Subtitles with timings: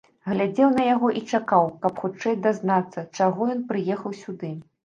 [0.29, 4.55] Глядзеў на яго і чакаў, каб хутчэй дазнацца, чаго ён прыехаў сюды.